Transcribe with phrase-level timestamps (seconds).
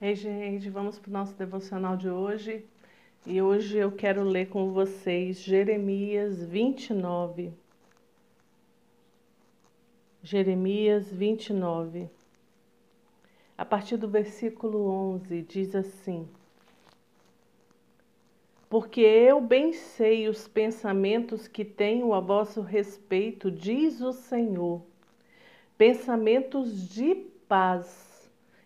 [0.00, 2.64] Ei, gente, vamos para o nosso devocional de hoje.
[3.26, 7.52] E hoje eu quero ler com vocês Jeremias 29.
[10.22, 12.08] Jeremias 29.
[13.56, 16.28] A partir do versículo 11, diz assim:
[18.70, 24.80] Porque eu bem sei os pensamentos que tenho a vosso respeito, diz o Senhor,
[25.76, 27.16] pensamentos de
[27.48, 28.07] paz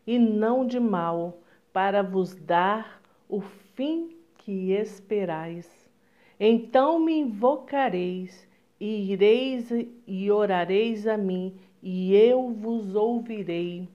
[0.07, 1.41] e não de mal,
[1.73, 5.71] para vos dar o fim que esperais.
[6.39, 8.49] Então me invocareis,
[8.81, 9.71] e ireis
[10.07, 13.89] e orareis a mim, e eu vos ouvirei.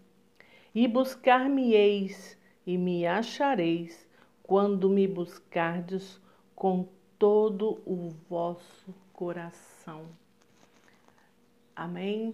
[0.74, 4.08] E buscar-me-eis, e me achareis,
[4.44, 6.22] quando me buscardes
[6.56, 6.88] com
[7.20, 10.06] todo o vosso coração.
[11.76, 12.34] Amém?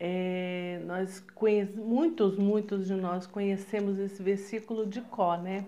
[0.00, 1.24] É, nós
[1.74, 5.64] muitos, muitos de nós conhecemos esse versículo de Có, né?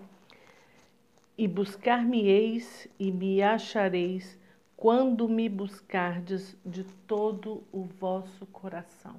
[1.37, 4.39] E buscar-me-eis e me achareis
[4.77, 9.15] quando me buscardes de todo o vosso coração.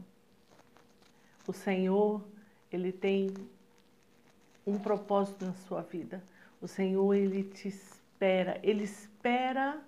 [1.46, 2.22] O Senhor,
[2.70, 3.34] ele tem
[4.66, 6.22] um propósito na sua vida.
[6.60, 9.80] O Senhor, ele te espera, ele espera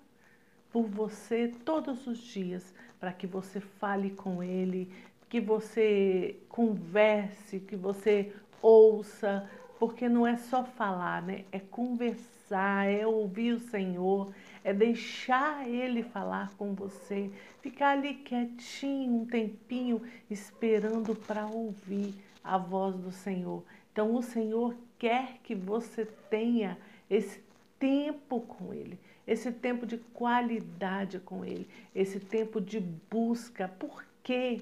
[0.71, 4.91] por você todos os dias para que você fale com ele,
[5.29, 8.31] que você converse, que você
[8.61, 11.45] ouça, porque não é só falar, né?
[11.51, 17.29] É conversar, é ouvir o Senhor, é deixar Ele falar com você,
[17.61, 23.63] ficar ali quietinho um tempinho esperando para ouvir a voz do Senhor.
[23.91, 26.77] Então, o Senhor quer que você tenha
[27.09, 27.43] esse
[27.79, 33.67] tempo com Ele, esse tempo de qualidade com Ele, esse tempo de busca.
[33.67, 34.61] Por quê?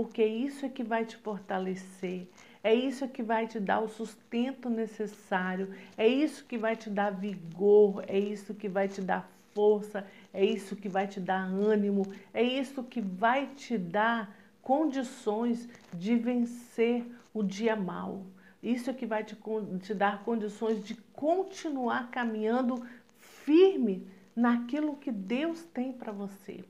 [0.00, 2.26] Porque isso é que vai te fortalecer,
[2.64, 7.10] é isso que vai te dar o sustento necessário, é isso que vai te dar
[7.10, 12.10] vigor, é isso que vai te dar força, é isso que vai te dar ânimo,
[12.32, 17.04] é isso que vai te dar condições de vencer
[17.34, 18.24] o dia mal.
[18.62, 19.36] Isso é que vai te,
[19.82, 22.82] te dar condições de continuar caminhando
[23.18, 26.64] firme naquilo que Deus tem para você.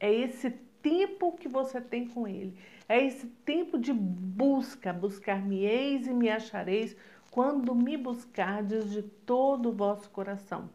[0.00, 0.52] É esse
[0.84, 2.54] tempo que você tem com Ele.
[2.86, 6.94] É esse tempo de busca, buscar-me-eis e me achareis
[7.30, 10.68] quando me buscardes de todo o vosso coração.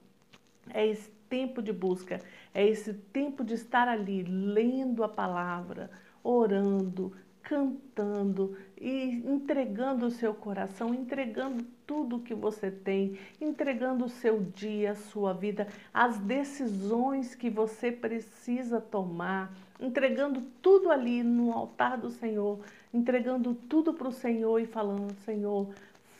[0.73, 2.19] É esse tempo de busca,
[2.55, 5.91] é esse tempo de estar ali lendo a palavra,
[6.23, 7.13] orando,
[7.49, 14.91] cantando e entregando o seu coração, entregando tudo que você tem, entregando o seu dia,
[14.91, 22.11] a sua vida, as decisões que você precisa tomar, entregando tudo ali no altar do
[22.11, 22.59] Senhor,
[22.93, 25.73] entregando tudo para o Senhor e falando: Senhor,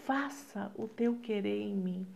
[0.05, 2.07] faça o teu querer em mim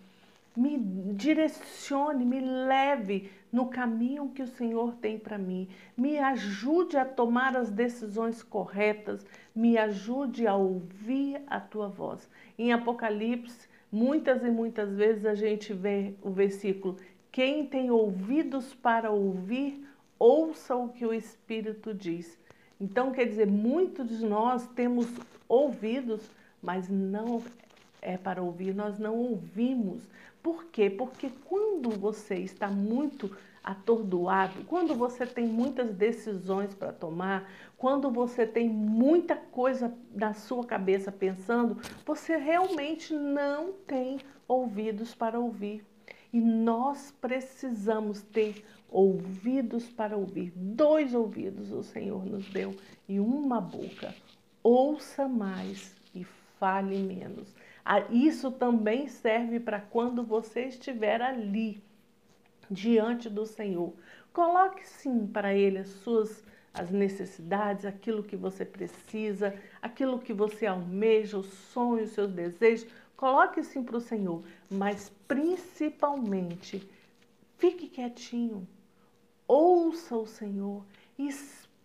[0.56, 0.78] me
[1.14, 7.56] direcione, me leve no caminho que o Senhor tem para mim, me ajude a tomar
[7.56, 9.26] as decisões corretas,
[9.56, 12.30] me ajude a ouvir a tua voz.
[12.58, 16.98] Em Apocalipse, muitas e muitas vezes a gente vê o versículo:
[17.32, 19.88] Quem tem ouvidos para ouvir,
[20.18, 22.38] ouça o que o Espírito diz.
[22.80, 25.08] Então, quer dizer, muitos de nós temos
[25.48, 26.30] ouvidos,
[26.62, 27.42] mas não
[28.04, 30.08] é para ouvir, nós não ouvimos.
[30.42, 30.90] Por quê?
[30.90, 38.46] Porque quando você está muito atordoado, quando você tem muitas decisões para tomar, quando você
[38.46, 45.86] tem muita coisa na sua cabeça pensando, você realmente não tem ouvidos para ouvir.
[46.34, 50.52] E nós precisamos ter ouvidos para ouvir.
[50.56, 52.76] Dois ouvidos o Senhor nos deu
[53.08, 54.14] e uma boca.
[54.62, 56.24] Ouça mais e
[56.60, 57.54] fale menos.
[58.10, 61.84] Isso também serve para quando você estiver ali,
[62.70, 63.94] diante do Senhor.
[64.32, 70.66] Coloque sim para Ele as suas as necessidades, aquilo que você precisa, aquilo que você
[70.66, 72.90] almeja, os sonhos, os seus desejos.
[73.16, 76.90] Coloque sim para o Senhor, mas principalmente
[77.58, 78.68] fique quietinho,
[79.48, 80.84] ouça o Senhor,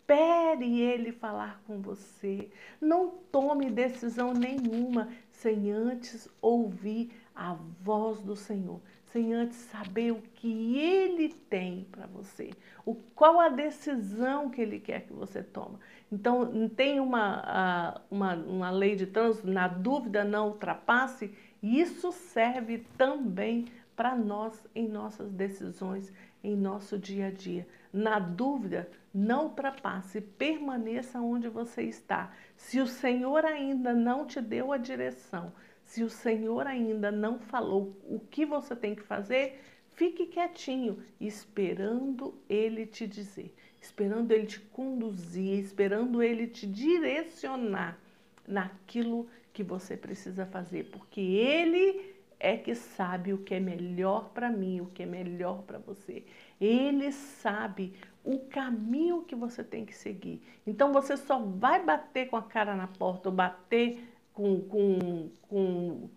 [0.08, 2.48] espere Ele falar com você.
[2.80, 10.22] Não tome decisão nenhuma sem antes ouvir a voz do Senhor, sem antes saber o
[10.34, 12.50] que Ele tem para você,
[12.84, 15.76] o, qual a decisão que Ele quer que você tome.
[16.10, 21.32] Então, tem uma, uma, uma lei de trânsito, na dúvida não ultrapasse,
[21.62, 23.77] isso serve também para
[24.14, 26.12] nós em nossas decisões,
[26.42, 27.66] em nosso dia a dia.
[27.92, 32.32] Na dúvida, não ultrapasse, permaneça onde você está.
[32.56, 35.52] Se o Senhor ainda não te deu a direção,
[35.88, 39.58] Se o Senhor ainda não falou o que você tem que fazer,
[39.94, 47.98] fique quietinho, esperando Ele te dizer, esperando Ele te conduzir, esperando Ele te direcionar
[48.46, 54.50] naquilo que você precisa fazer, porque Ele é que sabe o que é melhor para
[54.50, 56.24] mim, o que é melhor para você.
[56.60, 57.94] Ele sabe
[58.24, 60.42] o caminho que você tem que seguir.
[60.66, 66.08] Então você só vai bater com a cara na porta ou bater com, com, com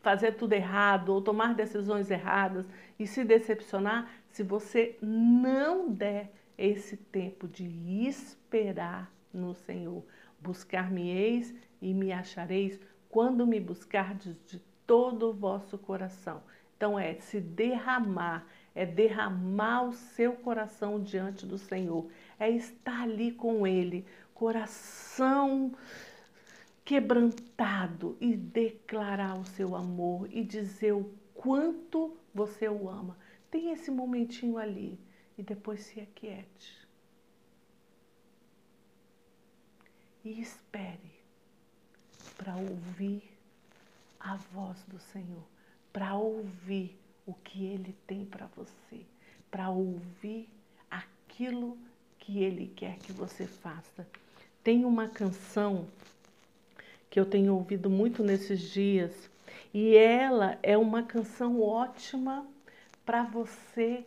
[0.00, 2.68] fazer tudo errado ou tomar decisões erradas
[2.98, 7.64] e se decepcionar se você não der esse tempo de
[8.06, 10.04] esperar no Senhor.
[10.38, 16.42] Buscar-me-eis e me achareis quando me buscardes de todo o vosso coração.
[16.76, 23.32] Então é se derramar, é derramar o seu coração diante do Senhor, é estar ali
[23.32, 25.72] com Ele, coração
[26.84, 33.18] quebrantado e declarar o seu amor e dizer o quanto você o ama.
[33.50, 34.98] Tem esse momentinho ali
[35.36, 36.86] e depois se aquiete.
[40.24, 41.16] E espere
[42.36, 43.35] para ouvir
[44.26, 45.44] a voz do Senhor,
[45.92, 49.06] para ouvir o que Ele tem para você,
[49.48, 50.48] para ouvir
[50.90, 51.78] aquilo
[52.18, 54.06] que Ele quer que você faça.
[54.64, 55.86] Tem uma canção
[57.08, 59.30] que eu tenho ouvido muito nesses dias,
[59.72, 62.44] e ela é uma canção ótima
[63.04, 64.04] para você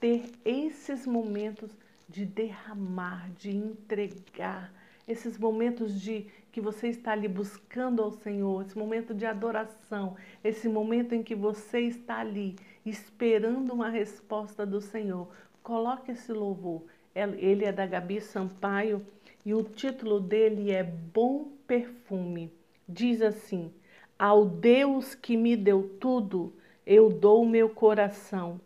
[0.00, 1.70] ter esses momentos
[2.08, 4.72] de derramar, de entregar,
[5.10, 10.68] esses momentos de que você está ali buscando ao Senhor, esse momento de adoração, esse
[10.68, 15.28] momento em que você está ali esperando uma resposta do Senhor.
[15.62, 16.82] Coloque esse louvor.
[17.14, 19.04] Ele é da Gabi Sampaio
[19.44, 22.52] e o título dele é Bom Perfume.
[22.88, 23.72] Diz assim:
[24.18, 26.52] Ao Deus que me deu tudo,
[26.86, 28.60] eu dou meu coração.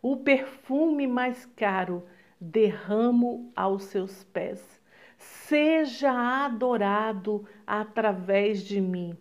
[0.00, 2.02] O perfume mais caro
[2.40, 4.79] derramo aos seus pés.
[5.20, 6.10] Seja
[6.46, 9.14] adorado através de mim.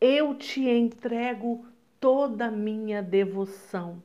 [0.00, 1.64] Eu te entrego
[2.00, 4.02] toda a minha devoção.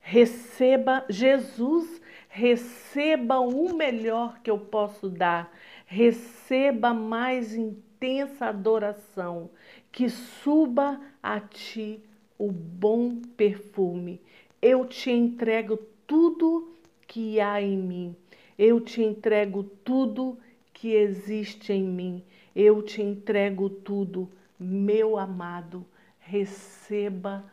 [0.00, 5.52] Receba, Jesus receba o melhor que eu posso dar,
[5.84, 9.50] receba mais intensa adoração,
[9.90, 12.00] que suba a ti
[12.38, 14.20] o bom perfume.
[14.62, 15.76] Eu te entrego
[16.06, 16.72] tudo
[17.06, 18.16] que há em mim,
[18.58, 20.38] eu te entrego tudo
[20.72, 22.22] que existe em mim,
[22.54, 25.84] eu te entrego tudo, meu amado,
[26.18, 27.44] receba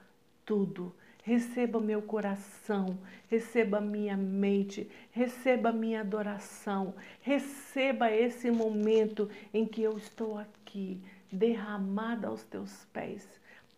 [0.46, 0.94] tudo.
[1.24, 2.98] Receba meu coração,
[3.30, 11.00] receba minha mente, receba minha adoração, receba esse momento em que eu estou aqui,
[11.32, 13.28] derramada aos teus pés.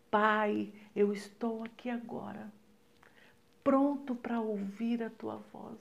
[0.09, 2.49] Pai, eu estou aqui agora,
[3.61, 5.79] pronto para ouvir a tua voz,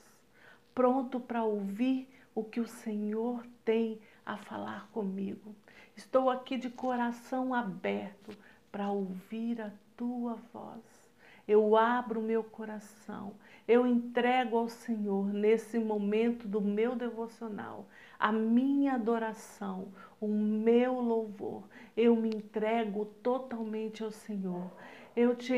[0.74, 5.54] pronto para ouvir o que o Senhor tem a falar comigo.
[5.96, 8.36] Estou aqui de coração aberto
[8.70, 11.02] para ouvir a tua voz
[11.46, 13.32] eu abro meu coração,
[13.66, 17.86] eu entrego ao Senhor nesse momento do meu devocional
[18.18, 19.88] a minha adoração,
[20.20, 21.64] o meu louvor.
[21.96, 24.70] Eu me entrego totalmente ao Senhor.
[25.16, 25.52] Eu, te,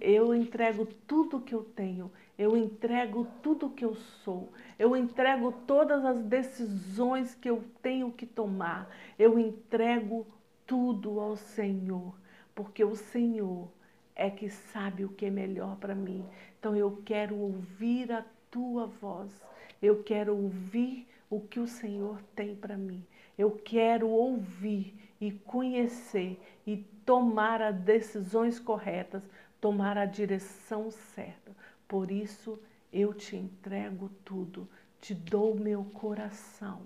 [0.00, 6.04] eu entrego tudo que eu tenho, eu entrego tudo que eu sou, eu entrego todas
[6.04, 10.26] as decisões que eu tenho que tomar, eu entrego
[10.66, 12.14] tudo ao Senhor,
[12.54, 13.68] porque o Senhor
[14.16, 16.24] é que sabe o que é melhor para mim.
[16.58, 19.42] Então eu quero ouvir a tua voz.
[19.82, 23.04] Eu quero ouvir o que o Senhor tem para mim.
[23.36, 29.22] Eu quero ouvir e conhecer e tomar as decisões corretas,
[29.60, 31.50] tomar a direção certa.
[31.88, 32.58] Por isso
[32.92, 34.68] eu te entrego tudo,
[35.00, 36.82] te dou meu coração,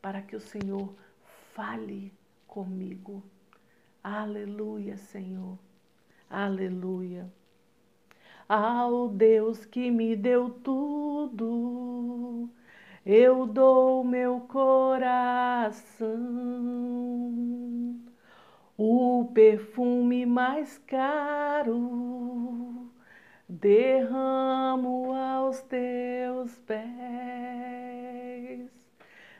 [0.00, 0.94] para que o Senhor
[1.54, 2.12] fale
[2.46, 3.22] comigo.
[4.02, 5.58] Aleluia, Senhor.
[6.28, 7.30] Aleluia.
[8.48, 12.48] Ao Deus que me deu tudo,
[13.04, 16.06] eu dou meu coração,
[18.76, 21.76] o perfume mais caro,
[23.48, 26.86] derramo aos teus pés.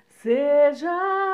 [0.09, 1.26] Seja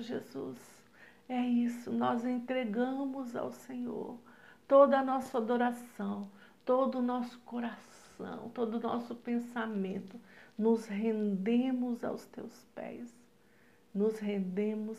[0.00, 0.58] Jesus.
[1.28, 4.18] É isso, nós entregamos ao Senhor
[4.66, 6.30] toda a nossa adoração,
[6.64, 10.18] todo o nosso coração, todo o nosso pensamento.
[10.56, 13.14] Nos rendemos aos teus pés,
[13.94, 14.98] nos rendemos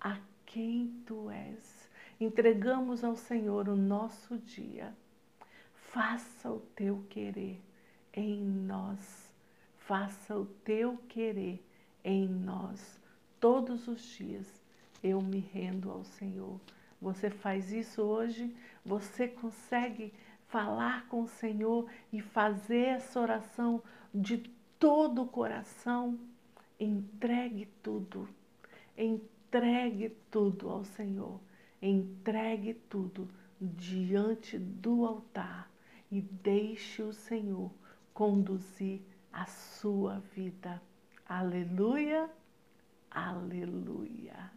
[0.00, 1.88] a quem tu és.
[2.20, 4.94] Entregamos ao Senhor o nosso dia.
[5.74, 7.60] Faça o teu querer
[8.12, 9.34] em nós.
[9.78, 11.64] Faça o teu querer
[12.04, 12.99] em nós.
[13.40, 14.62] Todos os dias
[15.02, 16.60] eu me rendo ao Senhor.
[17.00, 18.54] Você faz isso hoje?
[18.84, 20.12] Você consegue
[20.46, 23.82] falar com o Senhor e fazer essa oração
[24.14, 24.38] de
[24.78, 26.18] todo o coração?
[26.78, 28.28] Entregue tudo.
[28.96, 31.40] Entregue tudo ao Senhor.
[31.80, 33.26] Entregue tudo
[33.58, 35.70] diante do altar
[36.10, 37.70] e deixe o Senhor
[38.12, 39.00] conduzir
[39.32, 40.82] a sua vida.
[41.26, 42.28] Aleluia,
[43.10, 44.50] Aleluia.